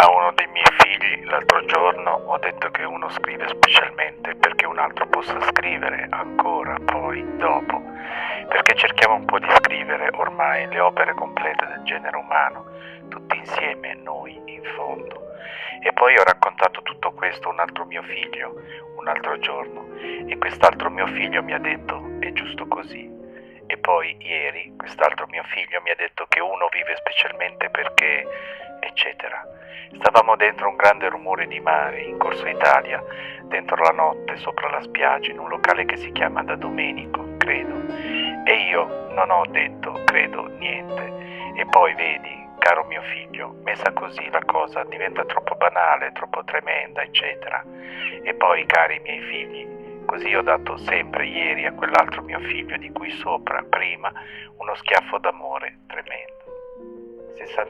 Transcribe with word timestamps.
A 0.00 0.08
uno 0.10 0.30
dei 0.32 0.46
miei 0.52 0.64
figli 0.78 1.24
l'altro 1.24 1.64
giorno 1.64 2.22
ho 2.26 2.38
detto 2.38 2.70
che 2.70 2.84
uno 2.84 3.08
scrive 3.10 3.48
specialmente 3.48 4.36
perché 4.36 4.64
un 4.64 4.78
altro 4.78 5.08
possa 5.08 5.40
scrivere 5.40 6.06
ancora, 6.10 6.76
poi, 6.84 7.24
dopo, 7.36 7.82
perché 8.48 8.76
cerchiamo 8.76 9.16
un 9.16 9.24
po' 9.24 9.40
di 9.40 9.48
scrivere 9.56 10.10
ormai 10.14 10.68
le 10.68 10.78
opere 10.78 11.14
complete 11.14 11.66
del 11.66 11.82
genere 11.82 12.16
umano, 12.16 12.64
tutti 13.08 13.38
insieme, 13.38 13.94
noi 13.94 14.40
in 14.44 14.62
fondo. 14.76 15.32
E 15.82 15.92
poi 15.92 16.16
ho 16.16 16.22
raccontato 16.22 16.80
tutto 16.82 17.10
questo 17.10 17.48
a 17.48 17.52
un 17.52 17.58
altro 17.58 17.84
mio 17.84 18.02
figlio 18.02 18.54
un 18.98 19.08
altro 19.08 19.38
giorno 19.38 19.86
e 20.26 20.36
quest'altro 20.38 20.90
mio 20.90 21.06
figlio 21.06 21.42
mi 21.42 21.54
ha 21.54 21.58
detto 21.58 22.18
è 22.20 22.32
giusto 22.32 22.66
così. 22.68 23.10
E 23.66 23.76
poi 23.76 24.16
ieri 24.20 24.74
quest'altro 24.76 25.26
mio 25.28 25.42
figlio 25.44 25.80
mi 25.82 25.90
ha 25.90 25.94
detto 25.96 26.26
che 26.28 26.40
uno 26.40 26.68
vive 26.72 26.96
specialmente 26.96 27.68
perché, 27.68 28.26
eccetera. 28.98 29.46
Stavamo 29.94 30.34
dentro 30.34 30.68
un 30.68 30.74
grande 30.74 31.08
rumore 31.08 31.46
di 31.46 31.60
mare 31.60 32.02
in 32.02 32.18
Corso 32.18 32.46
Italia, 32.48 33.02
dentro 33.44 33.76
la 33.76 33.92
notte, 33.92 34.36
sopra 34.36 34.68
la 34.68 34.82
spiaggia, 34.82 35.30
in 35.30 35.38
un 35.38 35.48
locale 35.48 35.84
che 35.84 35.96
si 35.96 36.10
chiama 36.10 36.42
Da 36.42 36.56
Domenico, 36.56 37.36
credo. 37.38 37.76
E 38.44 38.66
io 38.68 39.12
non 39.14 39.30
ho 39.30 39.46
detto, 39.48 40.02
credo, 40.04 40.48
niente. 40.58 41.52
E 41.54 41.64
poi 41.66 41.94
vedi, 41.94 42.46
caro 42.58 42.84
mio 42.84 43.02
figlio, 43.02 43.54
messa 43.62 43.92
così 43.92 44.28
la 44.30 44.44
cosa 44.44 44.82
diventa 44.84 45.24
troppo 45.24 45.54
banale, 45.54 46.10
troppo 46.12 46.42
tremenda, 46.42 47.02
eccetera. 47.02 47.64
E 48.22 48.34
poi, 48.34 48.66
cari 48.66 48.98
miei 49.04 49.20
figli, 49.20 50.04
così 50.06 50.34
ho 50.34 50.42
dato 50.42 50.76
sempre 50.76 51.24
ieri 51.24 51.66
a 51.66 51.72
quell'altro 51.72 52.22
mio 52.22 52.40
figlio 52.40 52.76
di 52.76 52.90
cui 52.90 53.10
sopra, 53.10 53.64
prima, 53.68 54.12
uno 54.56 54.74
schiaffo 54.74 55.18
d'amore. 55.18 55.67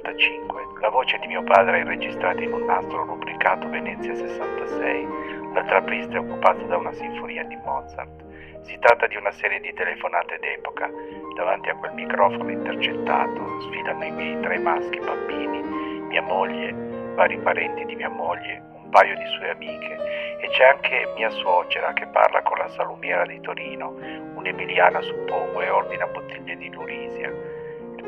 65. 0.08 0.80
La 0.80 0.88
voce 0.88 1.18
di 1.18 1.26
mio 1.26 1.42
padre 1.42 1.80
è 1.80 1.84
registrata 1.84 2.40
in 2.40 2.52
un 2.52 2.64
nastro 2.64 3.04
rubricato 3.04 3.68
Venezia 3.68 4.14
66. 4.14 5.06
La 5.52 5.62
trapista 5.64 6.14
è 6.14 6.18
occupata 6.18 6.62
da 6.62 6.76
una 6.76 6.92
sinfonia 6.92 7.44
di 7.44 7.56
Mozart. 7.56 8.24
Si 8.62 8.78
tratta 8.78 9.06
di 9.06 9.16
una 9.16 9.32
serie 9.32 9.60
di 9.60 9.72
telefonate 9.74 10.38
d'epoca. 10.38 10.88
Davanti 11.36 11.68
a 11.68 11.76
quel 11.76 11.92
microfono 11.92 12.50
intercettato 12.50 13.60
sfilano 13.60 14.04
i 14.04 14.10
miei 14.10 14.40
tre 14.40 14.58
maschi 14.58 14.98
bambini, 14.98 15.62
mia 16.08 16.22
moglie, 16.22 16.72
vari 17.14 17.36
parenti 17.38 17.84
di 17.84 17.94
mia 17.94 18.08
moglie, 18.08 18.62
un 18.74 18.88
paio 18.90 19.14
di 19.16 19.26
sue 19.36 19.50
amiche 19.50 19.96
e 20.40 20.48
c'è 20.48 20.64
anche 20.64 21.12
mia 21.16 21.30
suocera 21.30 21.92
che 21.92 22.06
parla 22.06 22.42
con 22.42 22.58
la 22.58 22.68
salumiera 22.68 23.26
di 23.26 23.40
Torino, 23.40 23.94
un'emiliana 24.34 25.00
suppongo, 25.02 25.60
e 25.60 25.68
ordina 25.68 26.06
bottiglie 26.06 26.56
di 26.56 26.70
Lurisia 26.70 27.47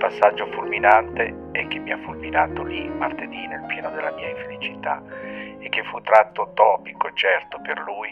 passaggio 0.01 0.47
fulminante 0.47 1.51
è 1.53 1.69
che 1.69 1.79
mi 1.79 1.93
ha 1.93 1.98
fulminato 1.98 2.62
lì 2.62 2.89
martedì 2.89 3.47
nel 3.47 3.67
pieno 3.67 3.91
della 3.91 4.11
mia 4.12 4.31
infelicità 4.31 5.03
e 5.59 5.69
che 5.69 5.84
fu 5.84 6.01
tratto 6.01 6.53
topico 6.55 7.12
certo 7.12 7.61
per 7.61 7.79
lui 7.81 8.11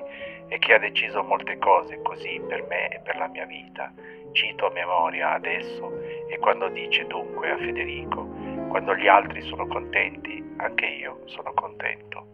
e 0.48 0.58
che 0.58 0.74
ha 0.74 0.78
deciso 0.78 1.22
molte 1.22 1.56
cose 1.56 2.02
così 2.02 2.42
per 2.46 2.66
me 2.68 2.88
e 2.88 3.00
per 3.00 3.16
la 3.16 3.26
mia 3.28 3.46
vita. 3.46 3.90
Cito 4.32 4.66
a 4.66 4.70
memoria 4.70 5.32
adesso 5.32 5.90
e 6.28 6.38
quando 6.38 6.68
dice 6.68 7.06
dunque 7.06 7.52
a 7.52 7.56
Federico, 7.56 8.28
quando 8.68 8.94
gli 8.94 9.08
altri 9.08 9.40
sono 9.40 9.66
contenti, 9.66 10.44
anche 10.58 10.84
io 10.84 11.22
sono 11.24 11.54
contento. 11.54 12.26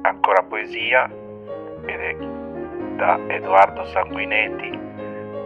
Ancora 0.00 0.42
poesia 0.44 1.04
ed 1.84 2.00
è 2.00 2.14
da 2.96 3.18
Edoardo 3.28 3.84
Sanguinetti, 3.84 4.78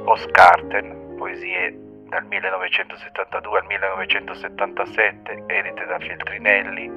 Postcarten, 0.05 1.17
poesie 1.19 1.87
dal 2.09 2.25
1972 2.25 3.59
al 3.59 3.67
1977, 3.67 5.45
edite 5.47 5.85
da 5.85 5.99
Feltrinelli, 5.99 6.91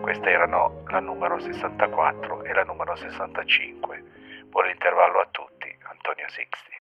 queste 0.00 0.30
erano 0.30 0.82
la 0.88 1.00
numero 1.00 1.38
64 1.38 2.42
e 2.44 2.52
la 2.52 2.64
numero 2.64 2.96
65. 2.96 4.04
Buon 4.48 4.68
intervallo 4.68 5.20
a 5.20 5.28
tutti, 5.30 5.74
Antonio 5.82 6.28
Sixti. 6.28 6.77